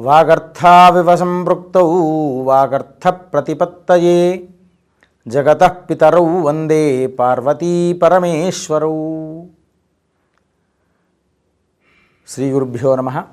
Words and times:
వాగర్థావివ 0.00 1.16
సంపృక్తౌ 1.16 1.90
వాగర్థ 2.42 3.08
ప్రతిపత్తయే 3.08 4.48
జగత 5.28 5.64
పితరౌ 5.64 6.40
వందే 6.40 7.06
పార్వతీ 7.06 7.92
పరమేశ్వరౌ. 7.92 8.92
శ్రీ 12.28 12.50
గురుభ్యో 12.50 12.96
నమ. 12.96 13.24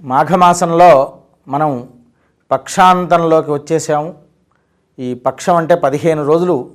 మాఘమాసంలో 0.00 1.18
మనం 1.48 1.88
పక్షాంతంలోకి 2.50 3.50
వచ్చేసాము. 3.50 4.14
ఈ 4.98 5.14
పక్షం 5.14 5.56
అంటే 5.56 5.74
పదిహేను 5.74 6.24
రోజులు 6.24 6.70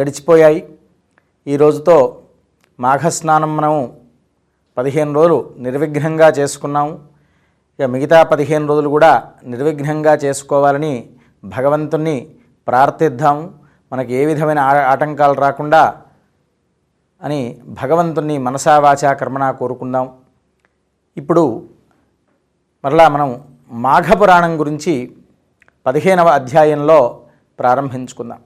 గడిచిపోయాయి. 0.00 0.68
ఈ 1.46 1.56
రోజుతో 1.56 2.22
మాఘస్నానం 2.80 3.56
మనము 3.56 3.96
పదిహేను 4.78 5.12
రోజులు 5.12 5.54
నిర్విఘ్నంగా 5.58 6.28
చేసుకున్నాము. 6.28 7.13
ఇక 7.80 7.82
మిగతా 7.82 8.22
పదిహేను 8.22 8.66
రోజులు 8.66 8.88
కూడా 8.88 9.32
నిర్విఘ్నంగా 9.44 10.14
చేసుకోవాలని 10.14 11.10
భగవంతుణ్ణి 11.44 12.34
ప్రార్థిద్దాం. 12.66 13.54
మనకి 13.92 14.14
ఏ 14.14 14.26
విధమైన 14.26 14.58
ఆ- 14.58 14.90
ఆటంకాలు 14.90 15.32
రాకుండా 15.32 16.02
అని 17.22 17.60
భగవంతుణ్ణి 17.64 18.38
మనసావాచా 18.38 19.12
కర్మణ 19.12 19.50
కోరుకుందాం. 19.50 20.16
ఇప్పుడు 21.16 21.68
మరలా 22.84 23.08
మనం 23.08 23.42
మాఘపురాణం 23.70 24.60
గురించి 24.60 25.16
పదిహేనవ 25.86 26.28
అధ్యాయంలో 26.28 27.20
ప్రారంభించుకుందాం. 27.58 28.42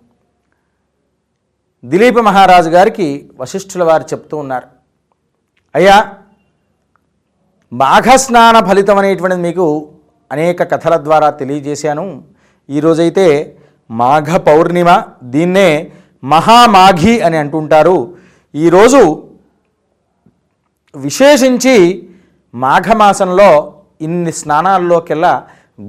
దిలీప 1.85 2.19
మహారాజు 2.19 2.71
గారికి 2.71 3.31
వశిష్ఠుల 3.41 3.85
వారు 3.85 4.03
చెప్తూ 4.03 4.37
ఉన్నారు. 4.37 4.67
అయ్యా 5.75 6.18
మాఘస్నాన 7.73 8.57
ఫలితం 8.69 8.99
అనేటువంటిది 9.01 9.43
మీకు 9.47 9.67
అనేక 10.31 10.63
కథల 10.73 10.95
ద్వారా 11.07 11.29
తెలియజేశాను. 11.41 12.07
ఈరోజైతే 12.69 13.27
మాఘ 13.91 14.31
పౌర్ణిమ 14.47 14.91
దీన్నే 15.35 15.69
మహామాఘి 16.23 17.15
అని 17.27 17.37
అంటుంటారు. 17.43 17.99
ఈరోజు 18.55 19.01
విశేషించి 20.95 21.77
మాఘమాసంలో 22.55 23.51
ఇన్ని 24.07 24.33
స్నానాల్లోకెల్లా 24.41 25.33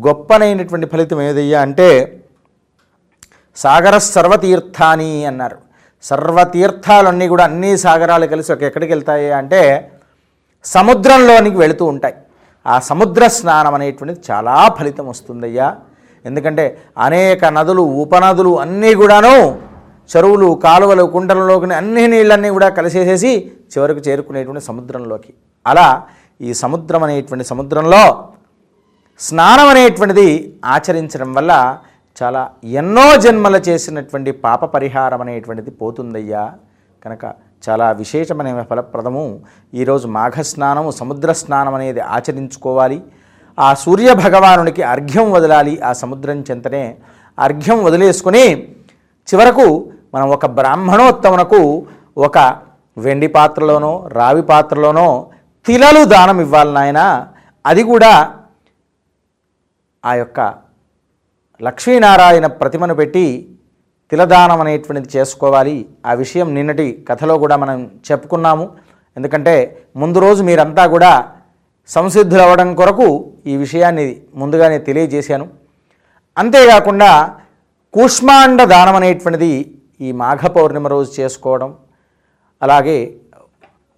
గొప్పనైనటువంటి 0.05 0.87
ఫలితం 0.91 1.21
ఏదయ్యా 1.29 1.59
అంటే 1.67 1.89
సాగర 3.57 3.95
సర్వతీర్థాని 4.15 5.11
అన్నారు. 5.29 5.57
సర్వతీర్థాలన్నీ 6.03 7.25
కూడా 7.33 7.43
అన్ని 7.49 7.71
సాగరాలు 7.85 8.25
కలిసి 8.33 8.49
ఒక 8.55 8.63
ఎక్కడికి 8.69 8.91
వెళ్తాయి 8.95 9.29
అంటే 9.39 9.61
సముద్రంలోనికి 10.65 11.57
వెళుతూ 11.63 11.85
ఉంటాయి. 11.93 12.15
ఆ 12.65 12.75
సముద్ర 12.89 13.23
స్నానం 13.37 13.73
అనేటువంటిది 13.77 14.19
చాలా 14.29 14.55
ఫలితం 14.77 15.05
వస్తుందయ్యా. 15.11 15.67
ఎందుకంటే 16.25 16.65
అనేక 17.07 17.41
నదులు 17.57 17.83
ఉపనదులు 18.03 18.51
అన్నీ 18.63 18.91
కూడాను 19.01 19.35
చెరువులు 20.09 20.47
కాలువలు 20.65 21.03
కుంటలలోకి 21.13 21.67
అన్ని 21.79 22.03
నీళ్ళన్నీ 22.13 22.49
కూడా 22.55 22.67
కలిసేసేసి 22.77 23.31
చివరకు 23.73 24.01
చేరుకునేటువంటి 24.07 24.63
సముద్రంలోకి. 24.69 25.31
అలా 25.65 25.87
ఈ 26.39 26.51
సముద్రం 26.63 27.01
అనేటువంటి 27.07 27.45
సముద్రంలో 27.51 28.03
స్నానం 29.19 29.67
అనేటువంటిది 29.73 30.27
ఆచరించడం 30.75 31.31
వల్ల 31.37 31.53
చాలా 32.17 32.41
ఎన్నో 32.81 33.05
జన్మల 33.23 33.55
చేసినటువంటి 33.67 34.31
పాప 34.45 34.61
పరిహారం 34.75 35.21
అనేటువంటిది 35.25 35.71
పోతుందయ్యా. 35.81 36.43
కనుక 37.01 37.25
చాలా 37.63 37.91
విశేషమైన 37.91 38.61
ఫలప్రదము. 38.61 39.41
ఈరోజు 39.73 40.07
మాఘస్నానము 40.07 40.91
సముద్ర 40.91 41.31
స్నానం 41.31 41.73
అనేది 41.73 41.99
ఆచరించుకోవాలి. 41.99 43.01
ఆ 43.59 43.73
సూర్య 43.73 44.13
భగవానునికి 44.13 44.81
అర్ఘ్యం 44.83 45.31
వదలాలి 45.31 45.73
ఆ 45.81 45.93
సముద్రం 45.93 46.39
చెంతనే. 46.51 46.97
అర్ఘ్యం 47.39 47.83
వదిలేసుకుని 47.83 48.45
చివరకు 49.27 49.91
మనం 50.13 50.29
ఒక 50.29 50.45
బ్రాహ్మణోత్తమునకు 50.45 51.61
ఒక 52.17 52.37
వెండి 52.97 53.27
పాత్రలోనో 53.27 54.09
రావి 54.13 54.41
పాత్రలోనో 54.41 55.07
తిలలు 55.67 56.05
దానం 56.05 56.39
ఇవ్వాలి 56.41 56.73
నాయన. 56.73 57.01
అది 57.65 57.83
కూడా 57.83 58.33
ఆ 60.05 60.13
యొక్క 60.13 60.39
లక్ష్మీనారాయణ 61.61 62.45
ప్రతిమను 62.45 62.95
పెట్టి 62.95 63.25
తిలదానం 64.11 64.59
అనేటువంటిది 64.63 65.09
చేసుకోవాలి. 65.15 65.75
ఆ 66.09 66.13
విషయం 66.21 66.47
నిన్నటి 66.57 66.87
కథలో 67.09 67.35
కూడా 67.43 67.55
మనం 67.63 67.77
చెప్పుకున్నాము. 68.07 68.65
ఎందుకంటే 69.17 69.55
ముందు 70.01 70.19
రోజు 70.25 70.41
మీరంతా 70.49 70.83
కూడా 70.95 71.11
సంసిద్ధులు 71.89 72.43
అవ్వడం 72.45 72.69
కొరకు 72.79 73.07
ఈ 73.51 73.53
విషయాన్ని 73.63 74.05
ముందుగానే 74.41 74.77
తెలియజేశాను. 74.87 75.45
అంతేకాకుండా 76.37 77.11
కూష్మాండ 77.93 78.59
దానం 78.73 78.95
అనేటువంటిది 78.99 79.51
ఈ 80.05 80.09
మాఘ 80.21 80.41
పౌర్ణిమ 80.55 80.87
రోజు 80.95 81.09
చేసుకోవడం 81.19 81.69
అలాగే 82.61 82.97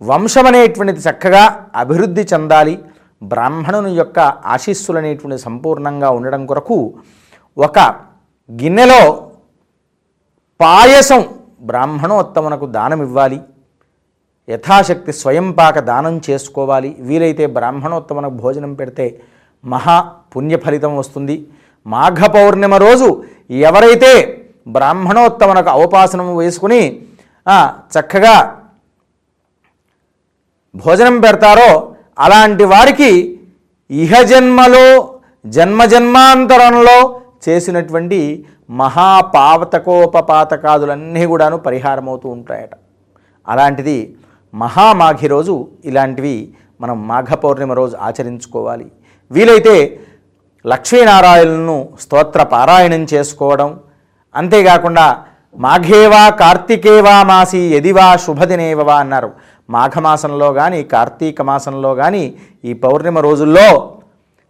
వంశం 0.01 0.45
అనేటువంటిది 0.51 1.01
చక్కగా 1.07 1.41
అభివృద్ధి 1.81 2.23
చెందాలి 2.31 2.75
బ్రాహ్మణుని 3.21 3.91
యొక్క 3.99 4.19
ఆశీస్సులు 4.53 4.99
అనేటువంటిది 5.01 5.43
సంపూర్ణంగా 5.47 6.09
ఉండడం 6.17 6.41
కొరకు 6.51 6.77
ఒక 7.57 7.79
గిన్నెలో 8.49 9.01
పాయసం 10.61 11.21
బ్రాహ్మణోత్తమునకు 11.69 12.65
దానం 12.75 12.99
ఇవ్వాలి 13.07 13.39
యథాశక్తి 14.47 15.11
స్వయంపాక 15.21 15.79
దానం 15.89 16.15
చేసుకోవాలి. 16.27 16.89
వీలైతే 17.07 17.45
బ్రాహ్మణోత్తమునకు 17.57 18.35
భోజనం 18.43 18.71
పెడితే 18.79 19.05
మహా 19.63 19.97
పుణ్య 20.33 20.55
ఫలితం 20.63 20.93
వస్తుంది. 21.01 21.35
మాఘ 21.85 22.19
పౌర్ణిమ 22.35 22.75
రోజు 22.85 23.07
ఎవరైతే 23.67 24.11
బ్రాహ్మణోత్తమునకు 24.75 25.69
అవపాసనం 25.75 26.27
వేసుకుని 26.39 26.81
చక్కగా 27.95 28.35
భోజనం 30.75 31.15
పెడతారో 31.23 31.71
అలాంటి 32.25 32.65
వారికి 32.73 33.11
ఇహజన్మలో 33.89 34.85
జన్మజన్మాంతరంలో 35.55 36.97
చేసినటువంటి 37.45 38.19
మహాపావతకోపపాతకాదులన్నీ 38.81 41.23
కూడాను 41.31 41.57
పరిహారమవుతూ 41.67 42.27
ఉంటాయట. 42.37 42.73
అలాంటిది 43.47 43.97
మహామాఘి 44.53 45.27
రోజు 45.35 45.55
ఇలాంటివి 45.89 46.35
మనం 46.81 46.97
మాఘ 47.11 47.29
పౌర్ణిమ 47.43 47.71
రోజు 47.81 47.95
ఆచరించుకోవాలి. 48.07 48.87
వీలైతే 49.31 49.75
లక్ష్మీనారాయణను 50.65 51.77
స్తోత్ర 52.01 52.41
పారాయణం 52.53 53.03
చేసుకోవడం 53.13 53.69
అంతేకాకుండా 54.35 55.05
మాఘేవా 55.55 56.23
కార్తికేవా 56.41 57.15
మాసి 57.29 57.61
ఎదివా 57.77 58.07
శుభదినేవవా 58.25 58.97
అన్నారు. 59.03 59.29
మాఘమాసంలో 59.69 60.49
కానీ 60.59 60.79
కార్తీక 60.93 61.39
మాసంలో 61.49 61.91
కానీ 62.01 62.23
ఈ 62.69 62.71
పౌర్ణిమ 62.83 63.17
రోజుల్లో 63.27 63.67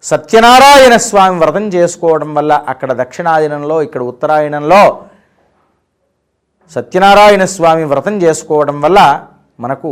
సత్యనారాయణ 0.04 0.96
స్వామి 1.08 1.36
వ్రతం 1.42 1.66
చేసుకోవడం 1.76 2.30
వల్ల 2.38 2.54
అక్కడ 2.72 2.92
దక్షిణాయనంలో 3.02 3.76
ఇక్కడ 3.88 4.02
ఉత్తరాయణంలో 4.12 4.82
సత్యనారాయణ 6.72 7.44
స్వామి 7.56 7.84
వ్రతం 7.92 8.16
చేసుకోవడం 8.24 8.78
వల్ల 8.82 9.00
మనకు 9.60 9.92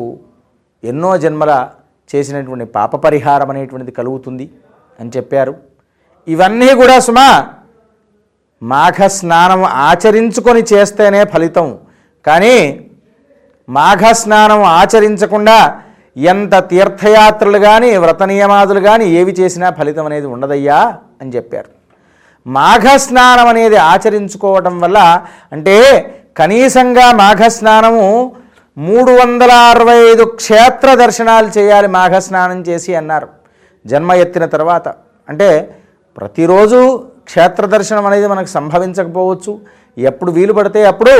ఎన్నో 0.83 1.11
జన్మల 1.23 1.51
చేసినటువంటి 2.09 2.65
పాప 2.77 2.95
పరిహారం 3.05 3.49
అనేటువంటిది 3.53 3.91
కలుగుతుంది 3.99 4.45
అని 4.99 5.11
చెప్పారు. 5.17 5.53
ఇవన్నీ 6.27 6.69
కూడా 6.81 6.95
సుమా 7.07 7.29
మాఘ 8.61 9.07
స్నానం 9.17 9.61
ఆచరించుకొని 9.89 10.61
చేస్తేనే 10.71 11.21
ఫలితం. 11.33 11.67
కానీ 12.25 12.55
మాఘ 13.69 14.03
స్నానం 14.21 14.61
ఆచరించకుండా 14.79 15.57
ఎంత 16.25 16.55
తీర్థయాత్రలు 16.55 17.57
కానీ 17.57 17.97
వ్రత 17.97 18.23
నియమాదులు 18.23 18.79
కానీ 18.79 19.05
ఏవి 19.05 19.31
చేసినా 19.31 19.69
ఫలితం 19.69 20.05
అనేది 20.05 20.25
ఉండదయ్యా 20.25 20.79
అని 21.21 21.31
చెప్పారు. 21.35 21.69
మాఘస్నానం 22.45 23.47
అనేది 23.47 23.75
ఆచరించుకోవటం 23.75 24.79
వల్ల 24.79 25.21
అంటే 25.51 25.75
కనీసంగా 26.37 27.11
మాఘ 27.11 27.47
స్నానము 27.47 28.05
మూడు 28.77 29.11
వందల 29.11 29.51
అరవై 29.51 29.97
ఐదు 30.11 30.23
క్షేత్ర 30.23 30.93
దర్శనాలు 30.93 31.47
చేయాలి 31.57 31.87
మాఘ 31.87 32.11
స్నానం 32.11 32.61
చేసి 32.61 32.95
అన్నారు. 32.95 33.27
జన్మ 33.85 34.11
ఎత్తిన 34.13 34.45
తర్వాత. 34.45 34.87
అంటే 35.27 35.49
ప్రతిరోజు 36.17 36.79
క్షేత్ర 37.25 37.65
దర్శనం 37.65 38.05
అనేది 38.05 38.27
మనకు 38.27 38.47
సంభవించకపోవచ్చు. 38.47 39.59
ఎప్పుడు 39.97 40.31
వీలు 40.31 40.53
పడితే 40.53 40.85
అప్పుడు 40.85 41.15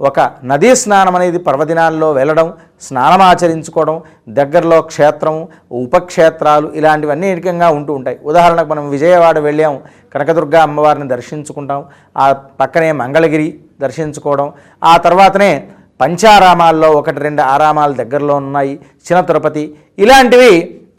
ఒక 0.00 0.20
నదీ 0.50 0.68
స్నానం 0.80 1.14
అనేది 1.18 1.38
పర్వదినాల్లో 1.46 2.08
వెళ్ళడం 2.18 2.46
స్నానం 2.86 3.22
ఆచరించుకోవడం 3.30 3.96
దగ్గరలో 4.38 4.78
క్షేత్రం 4.90 5.34
ఉపక్షేత్రాలు 5.82 6.68
ఇలాంటివన్నీ 6.78 7.26
ఏకంగా 7.32 7.68
ఉంటూ 7.78 7.92
ఉంటాయి. 7.98 8.18
ఉదాహరణకు 8.30 8.70
మనం 8.72 8.84
విజయవాడ 8.94 9.38
వెళ్ళాం 9.48 9.74
కనకదుర్గ 10.14 10.56
అమ్మవారిని 10.68 11.08
దర్శించుకుంటాం 11.14 11.82
ఆ 12.22 12.26
పక్కనే 12.60 12.88
మంగళగిరి 13.02 13.48
దర్శించుకోవడం 13.84 14.48
ఆ 14.90 14.94
తర్వాతనే 15.06 15.52
పంచారామాల్లో 16.00 16.88
ఒకటి 17.00 17.20
రెండు 17.26 17.42
ఆరామాలు 17.54 17.94
దగ్గరలో 18.02 18.34
ఉన్నాయి 18.42 18.74
చిన్న 19.06 19.20
తిరుపతి 19.30 19.64
ఇలాంటివి 19.98 20.52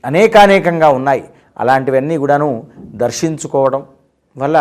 అనేకానేకంగా 0.09 0.89
ఉన్నాయి. 0.99 1.23
అలాంటివన్నీ 1.59 2.15
కూడాను 2.21 2.49
దర్శించుకోవడం 3.01 3.81
వల్ల 4.35 4.57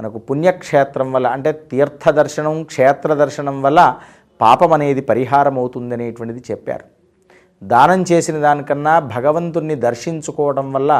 మనకు 0.00 0.18
పుణ్యక్షేత్రం 0.28 1.08
వల్ల 1.14 1.28
అంటే 1.36 1.50
తీర్థ 1.70 2.10
దర్శనం 2.18 2.54
క్షేత్ర 2.70 3.14
దర్శనం 3.22 3.56
వల్ల 3.64 3.80
పాపం 4.40 4.70
అనేది 4.76 5.02
పరిహారం 5.10 5.54
అవుతుందనేటువంటిది 5.62 6.40
చెప్పారు. 6.50 6.84
దానం 7.62 8.00
చేసిన 8.10 8.36
దానికన్నా 8.44 8.92
భగవంతుణ్ణి 9.14 9.74
దర్శించుకోవడం 9.86 10.66
వల్ల 10.72 10.92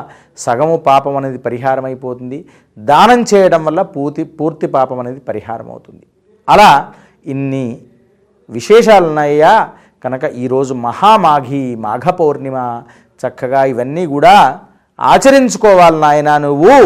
సగము 0.44 0.74
పాపం 0.88 1.14
అనేది 1.20 1.38
పరిహారం 1.46 1.84
అయిపోతుంది 1.90 2.38
దానం 2.76 3.20
చేయడం 3.30 3.62
వల్ల 3.68 3.82
పూర్తి 3.94 4.24
పూర్తి 4.38 4.66
పాపం 4.76 4.98
అనేది 5.02 5.20
పరిహారం 5.30 5.68
అవుతుంది 5.74 6.04
అలా 6.48 6.70
ఇన్ని 7.26 7.66
విశేషాలు 8.48 9.06
ఉన్నాయా 9.06 9.54
కనుక 10.04 10.24
ఈరోజు 10.42 10.74
మహామాఘి 10.88 11.62
మాఘ 11.86 12.06
పౌర్ణిమ 12.20 12.58
చక్కగా 13.20 13.62
ఇవన్నీ 13.72 14.04
కూడా 14.06 14.34
ఆచరించుకోవాలి 14.98 15.98
నాయన 16.00 16.30
నువ్వు. 16.46 16.76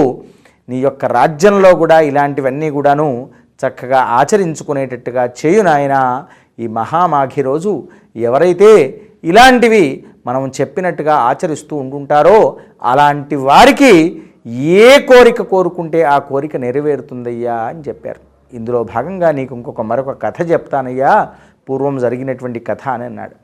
నీ 0.69 0.76
యొక్క 0.81 1.05
రాజ్యంలో 1.05 1.75
కూడా 1.75 2.00
ఇలాంటివన్నీ 2.00 2.70
కూడాను 2.70 3.28
చక్కగా 3.61 3.99
ఆచరించుకునేటట్టుగా 3.99 5.25
చేయు 5.40 5.62
నాయన. 5.62 6.25
ఈ 6.58 6.66
మహామాఘి 6.66 7.43
రోజు 7.43 7.72
ఎవరైతే 8.16 9.00
ఇలాంటివి 9.25 10.05
మనం 10.26 10.52
చెప్పినట్టుగా 10.61 11.14
ఆచరిస్తూ 11.14 11.76
ఉంటుంటారో 11.76 12.56
అలాంటి 12.82 13.37
వారికి 13.37 14.22
ఏ 14.50 14.99
కోరిక 14.99 15.43
కోరుకుంటే 15.43 16.02
ఆ 16.02 16.19
కోరిక 16.19 16.56
నెరవేరుతుందయ్యా 16.56 17.55
అని 17.55 17.82
చెప్పారు. 17.88 18.20
ఇందులో 18.56 18.84
భాగంగా 18.84 19.31
నీకు 19.31 19.55
ఇంకొక 19.55 19.81
మరొక 19.81 20.22
కథ 20.22 20.50
చెప్తానయ్యా. 20.50 21.28
పూర్వం 21.69 21.99
జరిగినటువంటి 21.99 22.61
కథ 22.61 22.88
అని 22.88 23.05
అన్నాడు. 23.05 23.37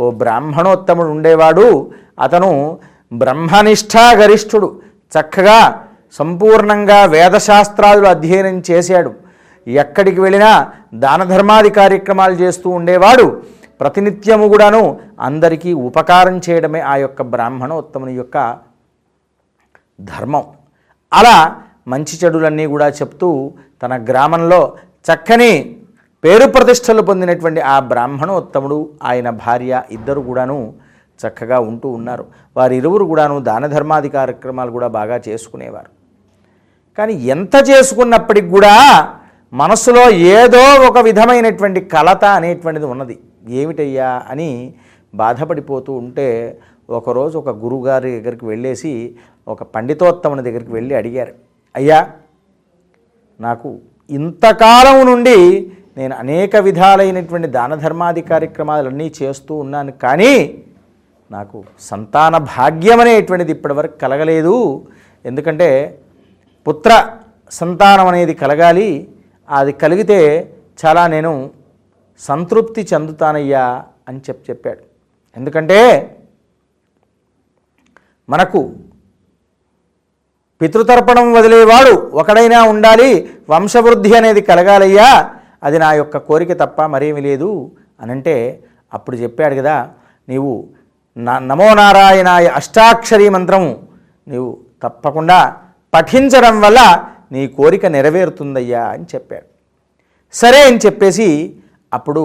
ఓ 0.00 0.10
బ్రాహ్మణోత్తముడు 0.10 1.08
ఉండేవాడు. 1.08 1.90
అతను 2.20 2.78
బ్రహ్మనిష్టా 3.12 4.12
గరిష్ఠుడు 4.12 4.80
చక్కగా 5.12 5.86
సంపూర్ణంగా 6.18 6.98
వేదశాస్త్రాలు 7.14 8.06
అధ్యయనం 8.14 8.62
చేశాడు. 8.70 9.10
ఎక్కడికి 9.66 10.20
వెళ్ళినా 10.20 10.50
దాన 11.04 11.20
ధర్మాది 11.24 11.70
కార్యక్రమాలు 11.80 12.34
చేస్తూ 12.42 12.68
ఉండేవాడు. 12.78 13.26
ప్రతినిత్యము 13.80 14.46
కూడాను 14.48 14.82
అందరికీ 15.28 15.70
ఉపకారం 15.88 16.36
చేయడమే 16.46 16.80
ఆ 16.92 16.96
యొక్క 16.96 17.22
బ్రాహ్మణోత్తముని 17.34 18.12
యొక్క 18.20 18.36
ధర్మం. 20.00 20.44
అలా 21.12 21.36
మంచి 21.92 22.14
చెడులన్నీ 22.20 22.66
కూడా 22.74 22.88
చెప్తూ 22.88 23.28
తన 23.82 23.94
గ్రామంలో 24.10 24.60
చక్కని 25.08 25.52
పేరు 26.24 26.46
ప్రతిష్టలు 26.46 27.02
పొందినటువంటి 27.02 27.60
ఆ 27.72 27.74
బ్రాహ్మణోత్తముడు 27.90 28.78
ఆయన 29.10 29.30
భార్య 29.44 29.82
ఇద్దరు 29.96 30.20
కూడాను 30.20 30.58
చక్కగా 31.20 31.58
ఉంటూ 31.70 31.88
ఉన్నారు. 31.98 32.24
వారి 32.56 32.74
ఇరువురు 32.80 33.04
కూడాను 33.10 33.36
దాన 33.48 33.66
ధర్మాది 33.66 34.08
కార్యక్రమాలు 34.08 34.70
కూడా 34.70 34.88
బాగా 34.98 35.16
చేసుకునేవారు. 35.28 35.90
కానీ 36.98 37.12
ఎంత 37.34 37.54
చేసుకున్నప్పటికి 37.70 38.48
కూడా 38.48 38.74
మనసులో 39.52 40.04
ఏదో 40.36 40.62
ఒక 40.88 40.98
విధమైనటువంటి 40.98 41.80
కలత 41.94 42.24
అనేటువంటిది 42.38 42.86
ఉన్నది. 42.86 43.16
ఏమిటయ్యా 43.60 44.10
అని 44.30 44.50
బాధపడిపోతూ 45.14 45.92
ఉంటే 45.92 46.28
ఒకరోజు 46.88 47.34
ఒక 47.38 47.50
గురుగారి 47.64 48.10
దగ్గరికి 48.16 48.44
వెళ్ళేసి 48.46 48.92
ఒక 49.46 49.62
పండితోత్తముని 49.74 50.42
దగ్గరికి 50.42 50.72
వెళ్ళి 50.72 50.94
అడిగారు 50.94 51.32
అయ్యా 51.74 51.98
నాకు 53.40 53.68
ఇంతకాలం 54.10 55.06
నుండి 55.06 55.38
నేను 55.96 56.14
అనేక 56.14 56.56
విధాలైనటువంటి 56.68 57.48
దాన 57.56 57.74
ధర్మాది 57.74 58.22
కార్యక్రమాలన్నీ 58.22 59.12
చేస్తూ 59.22 59.54
ఉన్నాను 59.54 59.92
కానీ 60.04 60.32
నాకు 61.30 61.58
సంతాన 61.80 62.36
భాగ్యం 62.56 63.00
అనేటువంటిది 63.00 63.52
ఇప్పటివరకు 63.52 63.96
కలగలేదు. 63.98 64.56
ఎందుకంటే 65.24 65.68
పుత్ర 66.66 66.92
సంతానం 67.52 68.06
అనేది 68.08 68.34
కలగాలి 68.34 68.88
అది 69.48 69.72
కలిగితే 69.82 70.18
చాలా 70.84 71.02
నేను 71.06 71.32
సంతృప్తి 72.20 72.82
చెందుతానయ్యా 72.92 73.64
అని 74.08 74.20
చెప్పి 74.28 74.44
చెప్పాడు. 74.50 74.82
ఎందుకంటే 75.36 75.78
మనకు 78.28 78.60
పితృతర్పణం 80.60 81.26
వదిలేవాడు 81.32 81.94
ఒకడైనా 82.12 82.60
ఉండాలి 82.64 83.10
వంశవృద్ధి 83.48 84.10
అనేది 84.16 84.40
కలగాలయ్యా 84.40 85.08
అది 85.62 85.78
నా 85.78 85.88
యొక్క 85.92 86.16
కోరిక 86.28 86.52
తప్ప 86.52 86.82
మరేమీ 86.86 87.20
లేదు 87.20 87.50
అనంటే 88.00 88.36
అప్పుడు 88.92 89.16
చెప్పాడు 89.16 89.54
కదా 89.54 89.76
నీవు 90.28 90.52
నమో 91.50 91.68
నారాయణాయ 91.74 92.46
అష్టాక్షరీ 92.60 93.28
మంత్రము 93.28 93.70
నీవు 94.26 94.48
తప్పకుండా 94.82 95.38
పఠించడం 95.94 96.56
వల్ల 96.64 96.80
నీ 97.32 97.42
కోరిక 97.56 97.86
నెరవేరుతుందయ్యా 97.94 98.82
అని 98.94 99.06
చెప్పాడు. 99.14 99.46
సరే 100.34 100.60
అని 100.68 100.78
చెప్పేసి 100.84 101.28
అప్పుడు 101.96 102.22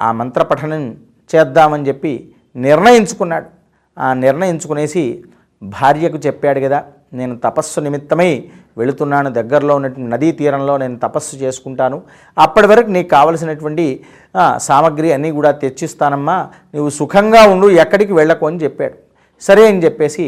ఆ 0.00 0.08
మంత్ర 0.20 0.42
పఠనం 0.50 0.82
చేద్దామని 1.30 1.86
చెప్పి 1.88 2.12
నిర్ణయించుకున్నాడు. 2.66 3.48
ఆ 3.96 4.08
నిర్ణయించుకునేసి 4.24 5.02
భార్యకు 5.62 6.18
చెప్పాడు 6.26 6.60
కదా 6.66 6.80
నేను 7.18 7.34
తపస్సు 7.44 7.80
నిమిత్తమై 7.86 8.30
వెళుతున్నాను 8.80 9.30
దగ్గరలో 9.38 9.72
ఉన్నటువంటి 9.78 10.10
నదీ 10.12 10.30
తీరంలో 10.38 10.74
నేను 10.82 10.96
తపస్సు 11.04 11.34
చేసుకుంటాను. 11.42 11.98
అప్పటి 12.44 12.68
వరకు 12.72 12.90
నీకు 12.96 13.08
కావలసినటువంటి 13.16 13.84
సామగ్రి 14.68 15.10
అన్నీ 15.16 15.30
కూడా 15.38 15.50
తెచ్చిస్తానమ్మా 15.62 16.36
నువ్వు 16.74 16.90
సుఖంగా 16.98 17.42
ఉండు 17.52 17.68
ఎక్కడికి 17.84 18.14
వెళ్ళకు 18.20 18.46
అని 18.50 18.60
చెప్పాడు. 18.64 18.96
సరే 19.42 19.64
అని 19.70 19.82
చెప్పేసి 19.84 20.26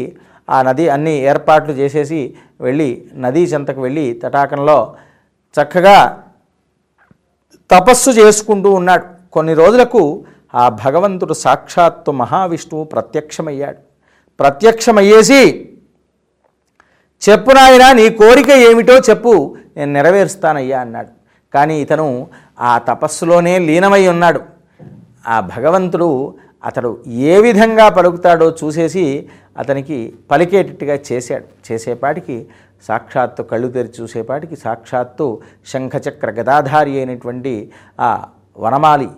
ఆ 0.49 0.61
నది 0.61 0.89
అన్ని 0.89 1.13
ఏర్పాట్లు 1.13 1.73
చేసేసి 1.73 2.35
వెళ్ళి 2.61 2.89
నదీ 3.15 3.43
చెంతకు 3.43 3.81
వెళ్ళి 3.81 4.21
తటాకంలో 4.23 4.95
చక్కగా 5.55 6.23
తపస్సు 7.71 8.09
చేసుకుంటూ 8.09 8.71
ఉన్నాడు. 8.71 9.05
కొన్ని 9.31 9.53
రోజులకు 9.53 10.25
ఆ 10.55 10.69
భగవంతుడు 10.69 11.33
సాక్షాత్తు 11.33 12.11
మహావిష్ణువు 12.11 12.83
ప్రత్యక్షమయ్యాడు. 12.83 13.77
ప్రత్యక్షమయ్యేసి 14.39 15.41
చెప్పు 17.29 17.51
నాయన 17.51 17.91
నీ 17.91 18.09
కోరిక 18.09 18.49
ఏమిటో 18.49 18.97
చెప్పు 19.09 19.55
నేను 19.77 19.93
నెరవేరుస్తానయ్యా 19.93 20.81
అన్నాడు. 20.81 21.11
కానీ 21.53 21.81
ఇతను 21.81 22.27
ఆ 22.59 22.77
తపస్సులోనే 22.77 23.59
లీనమై 23.59 24.07
ఉన్నాడు. 24.07 24.41
ఆ 25.27 25.39
భగవంతుడు 25.39 26.35
అతడు 26.67 26.89
ఏ 27.07 27.35
విధంగా 27.41 27.89
పలుకుతాడో 27.89 28.47
చూసేసి 28.63 29.05
అతనికి 29.57 29.97
పలికేటట్టుగా 30.31 30.95
చేశాడు. 31.11 31.45
చేసేపాటికి 31.67 32.35
సాక్షాత్తు 32.87 33.43
కళ్ళు 33.43 33.67
తెరిచి 33.67 33.93
చూసేపాటికి 34.01 34.55
సాక్షాత్తు 34.55 35.27
శంఖచక్ర 35.73 36.31
గదాధారి 36.31 36.91
అయినటువంటి 36.97 37.53
ఆ 38.01 38.09
వనమాలి 38.57 39.09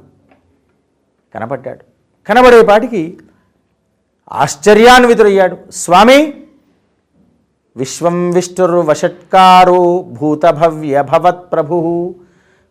కనపడ్డాడు. 1.35 1.83
కనబడేపాటికి 2.27 3.03
ఆశ్చర్యాన్వితుడయ్యాడు. 4.43 5.57
స్వామి 5.71 6.19
విశ్వం 7.77 8.31
విష్ణుర్వషట్కారు 8.31 9.81
భూతభవ్యభవత్ 10.19 11.51
ప్రభు 11.51 11.75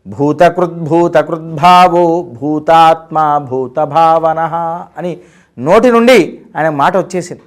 భూతకృద్భూతకృద్భావో 0.08 2.22
భూతాత్మ 2.22 3.46
భూతభావన 3.50 4.38
అని 4.98 5.18
నోటి 5.58 5.90
నుండి 5.90 6.40
ఆయన 6.56 6.68
మాట 6.68 6.96
వచ్చేసింది. 6.96 7.42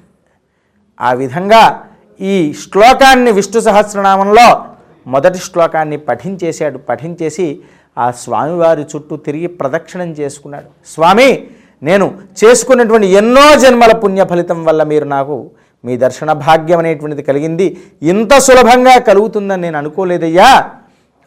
ఆ 1.01 1.13
విధంగా 1.13 1.83
ఈ 2.21 2.53
శ్లోకాన్ని 2.53 3.31
విష్ణు 3.31 3.61
సహస్రనామంలో 3.61 4.65
మొదటి 5.07 5.37
శ్లోకాన్ని 5.37 5.97
పఠించేశాడు. 5.97 6.77
పఠించేసి 6.77 7.59
ఆ 7.97 8.11
స్వామివారి 8.11 8.85
చుట్టూ 8.95 9.17
తిరిగి 9.17 9.47
ప్రదక్షిణం 9.47 10.07
చేసుకున్నాడు. 10.07 10.87
స్వామి 10.87 11.47
నేను 11.83 12.13
చేసుకున్నటువంటి 12.43 13.07
ఎన్నో 13.07 13.57
జన్మల 13.57 13.91
పుణ్య 13.91 14.25
ఫలితం 14.25 14.65
వల్ల 14.65 14.83
మీరు 14.83 15.05
నాకు 15.05 15.49
మీ 15.85 15.97
దర్శన 15.97 16.31
భాగ్యం 16.31 16.79
అనేటువంటిది 16.79 17.23
కలిగింది. 17.23 17.77
ఇంత 18.01 18.37
సులభంగా 18.37 18.99
కలుగుతుందని 18.99 19.61
నేను 19.61 19.77
అనుకోలేదయ్యా. 19.77 20.69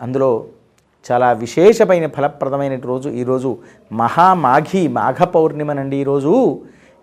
అందులో 0.03 0.45
చాలా 1.11 1.33
విశేషమైన 1.33 2.07
ఫలప్రదమైన 2.17 2.75
రోజు. 2.91 3.09
ఈరోజు 3.09 3.51
మహామాఘి 3.93 4.83
మాఘ 4.89 5.23
పౌర్ణిమనండి 5.35 5.97
ఈరోజు 5.97 6.33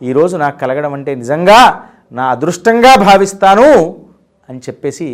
ఈరోజు 0.01 0.35
నాకు 0.37 0.57
కలగడం 0.59 0.93
అంటే 0.93 1.11
నిజంగా 1.15 1.59
నా 2.11 2.23
అదృష్టంగా 2.29 2.91
భావిస్తాను 3.07 3.67
అని 4.49 4.59
చెప్పేసి 4.59 5.09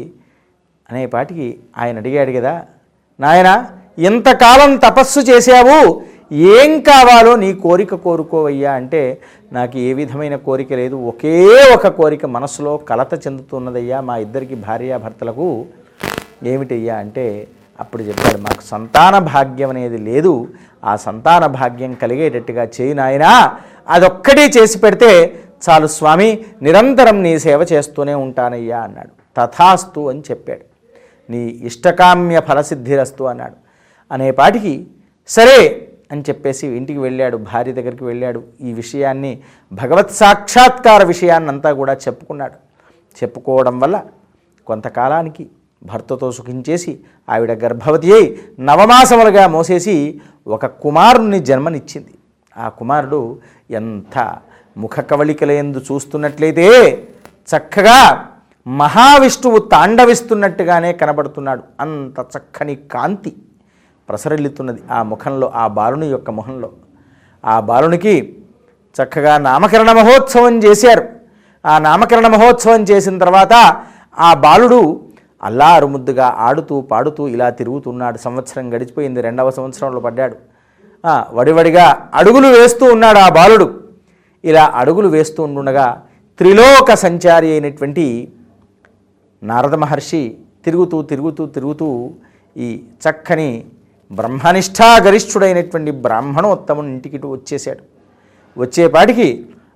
అనేపాటికి 0.92 1.48
ఆయన 1.78 1.98
అడిగాడు 1.98 2.32
కదా. 2.32 2.54
నాయన 3.20 3.50
ఇంతకాలం 4.10 4.72
తపస్సు 4.76 5.20
చేశావు 5.20 5.80
ఏం 6.34 6.72
కావాలో 6.80 7.36
నీ 7.36 7.50
కోరిక 7.66 7.96
కోరుకోవయ్యా 7.96 8.72
అంటే 8.74 9.22
నాకు 9.54 9.78
ఏ 9.80 9.94
విధమైన 9.94 10.36
కోరిక 10.48 10.74
లేదు. 10.74 10.96
ఒకే 11.12 11.36
ఒక 11.76 11.88
కోరిక 12.00 12.26
మనసులో 12.38 12.78
కలత 12.90 13.14
చెందుతున్నదయ్యా 13.28 14.00
మా 14.02 14.18
ఇద్దరికి 14.18 14.56
భార్యాభర్తలకు. 14.56 15.66
ఏమిటయ్యా 16.44 16.98
అంటే 16.98 17.28
అప్పుడు 17.80 18.04
చెప్పాడు 18.04 18.38
మాకు 18.38 18.62
సంతాన 18.62 19.20
భాగ్యం 19.20 19.70
అనేది 19.70 19.98
లేదు. 19.98 20.48
ఆ 20.84 20.96
సంతాన 20.96 21.46
భాగ్యం 21.46 21.94
కలిగేటట్టుగా 21.94 22.64
చేయి 22.64 22.94
నాయనా. 22.94 23.58
అదొక్కటి 23.88 24.42
చేసి 24.42 24.80
పెడితే 24.80 25.40
చాలు 25.70 25.88
స్వామి 25.88 26.46
నిరంతరం 26.62 27.24
నీ 27.24 27.40
సేవ 27.40 27.68
చేస్తూనే 27.74 28.14
ఉంటానయ్యా 28.14 28.80
అన్నాడు. 28.80 29.10
తథాస్తు 29.38 30.10
అని 30.10 30.24
చెప్పాడు. 30.32 30.62
నీ 31.32 31.48
ఇష్టకామ్య 31.48 32.40
ఫలసిద్ధిరస్తు 32.40 33.24
అన్నాడు. 33.24 33.56
అనేపాటికి 34.12 34.88
సరే 35.28 35.88
అని 36.12 36.22
చెప్పేసి 36.22 36.68
ఇంటికి 36.68 37.00
వెళ్ళాడు 37.00 37.38
భార్య 37.38 37.72
దగ్గరికి 37.72 38.04
వెళ్ళాడు. 38.04 38.44
ఈ 38.62 38.74
విషయాన్ని 38.74 39.40
భగవత్ 39.74 40.12
సాక్షాత్కార 40.12 41.04
విషయాన్నంతా 41.04 41.74
కూడా 41.74 41.94
చెప్పుకున్నాడు. 41.94 42.54
చెప్పుకోవడం 43.18 43.80
వల్ల 43.80 44.04
కొంతకాలానికి 44.68 45.48
భర్తతో 45.84 46.32
సుఖించేసి 46.32 47.00
ఆవిడ 47.30 47.52
గర్భవతి 47.52 48.14
అయి 48.14 48.40
నవమాసములుగా 48.60 49.48
మోసేసి 49.48 50.22
ఒక 50.48 50.66
కుమారుణ్ణి 50.66 51.40
జన్మనిచ్చింది. 51.40 52.14
ఆ 52.58 52.70
కుమారుడు 52.70 53.40
ఎంత 53.72 54.38
ముఖ 54.78 55.00
కవళికలందు 55.00 55.78
చూస్తున్నట్లయితే 55.78 56.68
చక్కగా 57.48 58.28
మహావిష్ణువు 58.68 59.58
తాండవిస్తున్నట్టుగానే 59.58 60.94
కనబడుతున్నాడు. 60.94 61.64
అంత 61.80 62.20
చక్కని 62.20 62.76
కాంతి 62.76 63.36
ప్రసరిల్లుతున్నది 64.10 64.82
ఆ 64.92 65.04
ముఖంలో 65.04 65.52
ఆ 65.56 65.68
బాలుని 65.68 66.08
యొక్క 66.08 66.30
ముఖంలో 66.30 66.72
ఆ 67.46 67.60
బాలునికి 67.60 68.38
చక్కగా 68.96 69.38
నామకరణ 69.38 69.92
మహోత్సవం 69.92 70.58
చేశారు. 70.58 71.04
ఆ 71.66 71.80
నామకరణ 71.80 72.28
మహోత్సవం 72.28 72.84
చేసిన 72.84 73.18
తర్వాత 73.18 73.84
ఆ 74.20 74.34
బాలుడు 74.34 75.07
అల్లా 75.48 75.68
అరుముద్దుగా 75.78 76.28
ఆడుతూ 76.48 76.76
పాడుతూ 76.92 77.22
ఇలా 77.36 77.48
తిరుగుతున్నాడు. 77.60 78.18
సంవత్సరం 78.18 78.66
గడిచిపోయింది. 78.74 79.20
రెండవ 79.28 79.52
సంవత్సరంలో 79.58 80.00
పడ్డాడు. 80.00 80.38
వడివడిగా 81.34 81.86
అడుగులు 82.14 82.48
వేస్తూ 82.48 82.86
ఉన్నాడు 82.96 83.20
ఆ 83.26 83.30
బాలుడు. 83.30 83.68
ఇలా 84.44 84.64
అడుగులు 84.76 85.08
వేస్తూ 85.08 85.40
ఉండుండగా 85.44 85.88
త్రిలోక 86.40 86.92
సంచారి 87.06 87.48
అయినటువంటి 87.52 88.06
నారద 89.42 89.76
మహర్షి 89.84 90.22
తిరుగుతూ 90.66 90.98
తిరుగుతూ 91.12 91.44
తిరుగుతూ 91.56 91.88
ఈ 92.58 92.68
చక్కని 93.04 93.50
బ్రహ్మనిష్టాగరిష్ఠుడైనటువంటి 94.12 95.92
బ్రాహ్మణోత్తముని 96.06 96.90
ఇంటికి 96.94 97.18
వచ్చేసాడు 97.36 97.84
వచ్చేపాటికి 98.58 99.28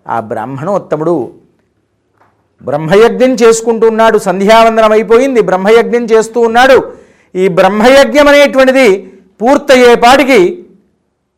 ఆ 0.07 0.17
బ్రాహ్మణోత్తముడు 0.31 1.15
బ్రహ్మయజ్ఞం 2.67 3.31
చేసుకుంటూ 3.41 3.85
ఉన్నాడు 3.91 4.17
సంధ్యావందనం 4.27 4.91
అయిపోయింది 4.97 5.41
బ్రహ్మయజ్ఞం 5.49 6.03
చేస్తూ 6.11 6.39
ఉన్నాడు. 6.47 6.77
ఈ 7.35 7.45
బ్రహ్మయజ్ఞం 7.59 8.27
అనేటువంటిది 8.31 8.87
పూర్తయ్యేపాటికి 9.41 10.41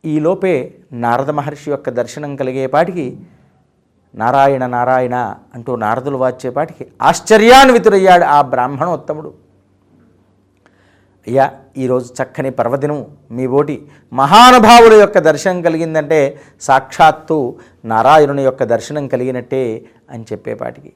ఈలోపే 0.04 0.56
నారద 1.04 1.30
మహర్షి 1.38 1.68
యొక్క 1.70 1.90
దర్శనం 2.00 2.32
కలిగేపాటికి 2.40 3.06
నారాయణ 4.14 4.64
నారాయణ 4.74 5.16
అంటూ 5.54 5.72
నారదులు 5.84 6.18
వాచేపాటికి 6.22 6.84
ఆశ్చర్యాన్వితుడయ్యాడు 7.08 8.24
ఆ 8.34 8.36
బ్రాహ్మణోత్తముడు. 8.52 9.30
అయ్యా 11.26 11.46
ఈరోజు 11.82 12.08
చక్కని 12.18 12.50
పర్వదినం 12.58 12.98
మీ 13.36 13.44
ఓటి 13.58 13.76
మహానుభావుల 14.20 14.94
యొక్క 15.00 15.18
దర్శనం 15.28 15.58
కలిగిందంటే 15.66 16.20
సాక్షాత్తు 16.66 17.38
నారాయణుని 17.92 18.44
యొక్క 18.48 18.64
దర్శనం 18.74 19.04
కలిగినట్టే 19.14 19.62
అని 20.12 20.24
చెప్పేపాటికి. 20.32 20.92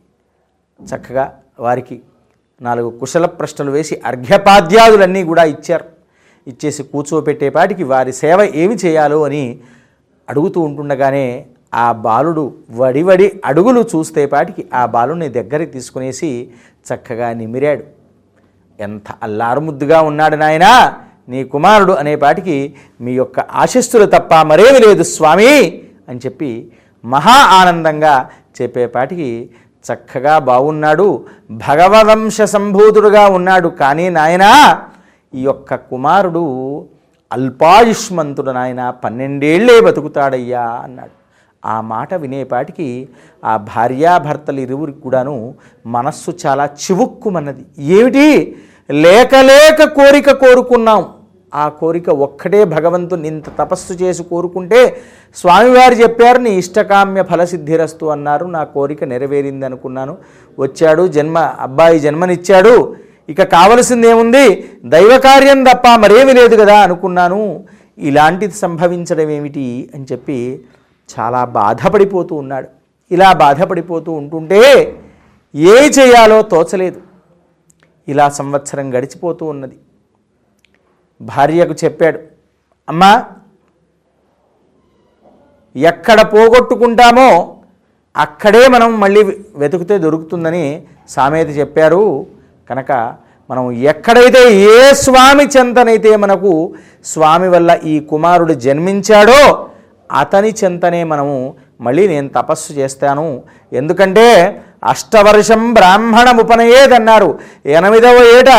చక్కగా 0.81 1.25
వారికి 1.61 1.97
నాలుగు 2.61 2.91
కుశల 3.01 3.27
ప్రశ్నలు 3.39 3.71
వేసి 3.71 3.95
అర్ఘ్యపాద్యాదులన్నీ 4.05 5.23
కూడా 5.25 5.45
ఇచ్చారు. 5.55 5.87
ఇచ్చేసి 6.47 6.83
కూర్చోపెట్టేపాటికి 6.83 7.85
వారి 7.85 8.13
సేవ 8.13 8.39
ఏమి 8.55 8.77
చేయాలో 8.85 9.19
అని 9.23 9.43
అడుగుతూ 10.29 10.61
ఉంటుండగానే 10.61 11.27
ఆ 11.75 11.93
బాలుడు 12.07 12.45
వడివడి 12.71 13.27
అడుగులు 13.45 13.81
చూస్తేపాటికి 13.95 14.63
ఆ 14.75 14.87
బాలుని 14.87 15.29
దగ్గరికి 15.29 15.73
తీసుకునేసి 15.73 16.31
చక్కగా 16.87 17.29
నిమిరాడు. 17.33 17.85
ఎంత 18.79 19.09
అల్లారుముద్దుగా 19.23 20.01
ఉన్నాడు 20.01 20.37
నాయనా 20.37 20.73
నీ 21.29 21.45
కుమారుడు 21.45 21.93
అనేపాటికి 21.93 22.57
మీ 23.01 23.13
యొక్క 23.13 23.41
ఆశస్సులు 23.41 24.05
తప్ప 24.05 24.35
మరేమి 24.43 24.79
లేదు 24.87 25.03
స్వామి 25.03 25.53
అని 26.09 26.21
చెప్పి 26.27 26.51
మహా 27.05 27.39
ఆనందంగా 27.61 28.15
చెప్పేపాటికి 28.61 29.29
చక్కగా 29.85 30.39
బాగున్నాడు 30.39 31.27
భగవదంశ 31.51 32.41
సంభూతుడుగా 32.43 33.29
ఉన్నాడు. 33.29 33.69
కానీ 33.69 34.09
నాయనా 34.09 34.83
ఈ 35.35 35.43
యొక్క 35.43 35.75
కుమారుడు 35.75 36.87
అల్పాయుష్మంతుడు 37.33 38.51
నాయన 38.51 38.91
పన్నెండేళ్ళే 38.91 39.81
బతుకుతాడయ్యా 39.81 40.63
అన్నాడు. 40.63 41.11
ఆ 41.65 41.81
మాట 41.81 42.15
వినేపాటికి 42.15 43.09
ఆ 43.45 43.57
భార్యాభర్తలు 43.57 44.61
ఇరువురికి 44.61 45.01
కూడాను 45.01 45.55
మనస్సు 45.87 46.33
చాలా 46.47 46.65
చివుక్కుమన్నది. 46.65 47.65
ఏమిటి? 47.79 48.57
లేక 48.91 49.35
లేక 49.35 49.85
కోరిక 49.85 50.31
కోరుకున్నాం. 50.31 51.07
ఆ 51.55 51.69
కోరిక 51.69 52.11
ఒక్కటే 52.11 52.65
భగవంతుని 52.65 53.29
ఇంత 53.29 53.45
తపస్సు 53.59 53.93
చేసి 53.93 54.23
కోరుకుంటే 54.23 55.01
స్వామివారు 55.37 55.95
చెప్పారు 55.95 56.41
నీ 56.41 56.51
ఇష్టకామ్య 56.51 57.23
ఫలసిద్ధిరస్తు 57.23 58.07
అన్నారు. 58.07 58.47
నా 58.47 58.65
కోరిక 58.65 59.05
నెరవేరింది 59.05 59.67
అనుకున్నాను. 59.67 60.17
వచ్చాడు 60.59 61.07
జన్మ 61.07 61.39
అబ్బాయి 61.39 62.01
జన్మనిచ్చాడు. 62.01 62.97
ఇక 63.29 63.43
కావలసింది 63.43 64.09
ఏముంది 64.09 64.65
దైవకార్యం 64.85 65.65
తప్ప 65.65 65.95
మరేమి 65.97 66.33
లేదు 66.33 66.57
కదా 66.57 66.77
అనుకున్నాను. 66.79 67.65
ఇలాంటిది 67.99 68.53
సంభవించడం 68.53 69.31
ఏమిటి 69.31 69.91
అని 69.95 70.07
చెప్పి 70.13 70.39
చాలా 71.19 71.45
బాధపడిపోతూ 71.45 72.35
ఉన్నాడు. 72.35 72.69
ఇలా 73.11 73.33
బాధపడిపోతూ 73.33 74.13
ఉంటుంటే 74.13 74.61
ఏ 75.55 75.77
చేయాలో 75.99 76.43
తోచలేదు. 76.43 77.01
ఇలా 78.09 78.29
సంవత్సరం 78.29 78.95
గడిచిపోతూ 78.95 79.47
ఉన్నది. 79.47 79.77
భార్యకు 81.21 81.75
చెప్పాడు 81.85 82.19
అమ్మా 82.89 83.13
ఎక్కడ 85.77 86.21
పోగొట్టుకుంటామో 86.35 87.31
అక్కడే 88.17 88.63
మనం 88.75 89.01
మళ్ళీ 89.01 89.21
వెతుకుతే 89.63 89.97
దొరుకుతుందని 90.05 90.65
సామెత 91.15 91.49
చెప్పారు. 91.59 92.05
కనుక 92.71 92.93
మనం 93.51 93.65
ఎక్కడైతే 93.91 94.41
ఏ 94.73 94.79
స్వామి 95.03 95.45
చెంతనైతే 95.57 96.11
మనకు 96.25 96.53
స్వామి 97.13 97.49
వల్ల 97.49 97.71
ఈ 97.93 97.95
కుమారుడు 98.11 98.55
జన్మించాడో 98.65 99.41
అతని 100.11 100.51
చెంతనే 100.61 101.01
మనము 101.13 101.37
మళ్ళీ 101.87 102.05
నేను 102.09 102.29
తపస్సు 102.29 102.73
చేస్తాను. 102.73 103.29
ఎందుకంటే 103.73 104.27
అష్టవర్షం 104.83 105.63
బ్రాహ్మణం 105.75 106.37
ఉపనయేదన్నారు 106.41 107.31
ఎనిమిదవ 107.67 108.19
ఏట 108.37 108.51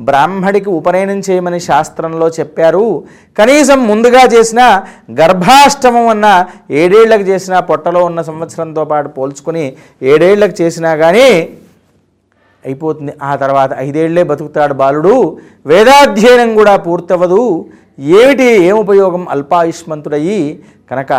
బ్రాహ్మడికి 0.00 0.70
ఉపనయనం 0.70 1.18
చేయమని 1.30 1.60
శాస్త్రంలో 1.60 2.28
చెప్పారు. 2.28 3.04
కనీసం 3.38 3.86
ముందుగా 3.86 4.22
చేసిన 4.34 4.60
గర్భాష్టమం 5.20 6.08
అన్న 6.08 6.26
ఏడేళ్ళకు 6.70 7.22
చేసిన 7.22 7.58
పొట్టలో 7.58 8.04
ఉన్న 8.04 8.22
సంవత్సరంతో 8.22 8.84
పాటు 8.84 9.08
పోల్చుకుని 9.08 9.64
ఏడేళ్ళకు 10.02 10.62
చేసినా 10.62 10.96
కానీ 10.96 11.28
అయిపోతుంది. 12.64 13.12
ఆ 13.22 13.36
తర్వాత 13.36 13.70
ఐదేళ్ళే 13.78 14.22
బతుకుతాడు 14.22 14.74
బాలుడు. 14.74 15.16
వేదాధ్యయనం 15.66 16.54
కూడా 16.54 16.76
పూర్తవదు 16.76 17.42
ఏమిటి 17.98 18.46
ఏం 18.60 18.76
ఉపయోగం 18.76 19.22
అల్పాయుష్మంతుడయ్యి 19.30 20.40
కనుక 20.90 21.12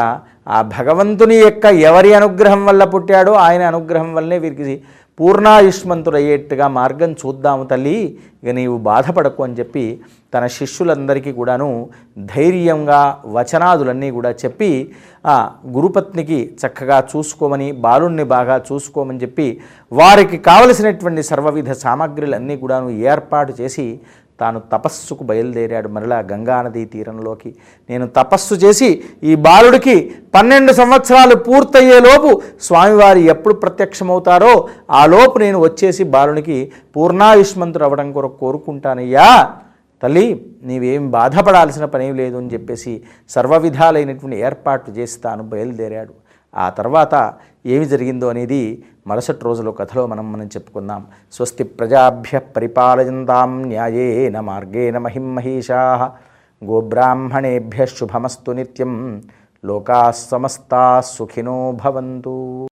ఆ 0.48 0.58
భగవంతుని 0.76 1.38
యొక్క 1.40 1.66
ఎవరి 1.90 2.12
అనుగ్రహం 2.14 2.62
వల్ల 2.66 2.84
పుట్టాడో 2.86 3.34
ఆయన 3.46 3.64
అనుగ్రహం 3.64 4.10
వల్లనే 4.14 4.38
వీరికి 4.40 4.76
పూర్ణాయుష్మంతుడయ్యేట్టుగా 5.20 6.66
మార్గం 6.78 7.12
చూద్దాము 7.22 7.64
తల్లి. 7.64 7.98
ఇక 8.42 8.54
నీవు 8.56 8.76
బాధపడకు 8.88 9.42
అని 9.44 9.56
చెప్పి 9.60 9.84
తన 10.34 10.46
శిష్యులందరికీ 10.56 11.32
కూడాను 11.32 11.70
ధైర్యంగా 12.34 13.00
వచనాదులన్నీ 13.36 14.10
కూడా 14.12 14.32
చెప్పి 14.44 14.70
ఆ 15.26 15.36
గురుపత్నికి 15.76 16.40
చక్కగా 16.62 16.98
చూసుకోమని 17.12 17.68
బాలుణ్ణి 17.86 18.26
బాగా 18.34 18.58
చూసుకోమని 18.68 19.22
చెప్పి 19.22 19.48
వారికి 19.92 20.40
కావలసినటువంటి 20.50 21.24
సర్వవిధ 21.24 21.72
సామాగ్రిలన్నీ 21.84 22.58
కూడాను 22.64 22.92
ఏర్పాటు 23.08 23.54
చేసి 23.62 23.88
తాను 24.40 24.60
తపస్సుకు 24.72 25.24
బయలుదేరాడు. 25.24 25.88
మరలా 25.88 26.20
గంగానదీ 26.32 26.86
తీరంలోకి 26.86 27.50
నేను 27.90 28.06
తపస్సు 28.18 28.56
చేసి 28.56 28.90
ఈ 29.24 29.36
బాలుడికి 29.36 29.96
పన్నెండు 30.36 30.72
సంవత్సరాలు 30.72 31.36
పూర్తయ్యేలోపు 31.48 32.32
స్వామివారి 32.62 33.22
ఎప్పుడు 33.34 33.56
ప్రత్యక్షమవుతారో 33.56 34.54
ఆ 34.92 35.04
లోపు 35.06 35.38
నేను 35.40 35.60
వచ్చేసి 35.60 36.04
బాలునికి 36.16 36.58
పూర్ణాయుష్మంతుడు 36.96 37.84
అవ్వడం 37.84 38.10
కొరకు 38.12 38.38
కోరుకుంటానయ్యా. 38.40 39.30
తల్లి 40.04 40.26
నీవేం 40.64 41.04
బాధపడాల్సిన 41.12 41.86
పని 41.86 42.14
లేదు 42.14 42.36
అని 42.38 42.54
చెప్పేసి 42.54 42.94
సర్వవిధాలైనటువంటి 43.30 44.38
ఏర్పాట్లు 44.48 44.92
చేసి 44.94 45.16
తాను 45.22 45.44
బయలుదేరాడు. 45.44 46.14
ఆ 46.54 46.70
తర్వాత 46.70 47.16
ఏమి 47.66 47.86
జరిగిందో 47.86 48.28
అనేది 48.30 48.84
మరుసటి 49.08 49.40
రోజులో 49.44 49.72
కథలో 49.72 50.08
మనం 50.08 50.32
మనం 50.32 50.46
చెప్పుకుందాం. 50.46 51.08
స్వస్తి 51.32 51.64
ప్రజాభ్య 51.64 52.40
పరిపాలయంతాం 52.40 53.62
న్యాయేన 53.62 54.40
మార్గేణ 54.40 54.98
మహిం 54.98 55.36
మహిషా 55.36 56.12
గోబ్రాహ్మణేభ్య 56.66 57.86
శుభమస్తు 57.86 58.52
నిత్యం. 58.52 59.24
లోకా 59.66 60.12
సమస్తా 60.12 61.02
సుఖినో 61.02 61.78
భవంతు. 61.84 62.68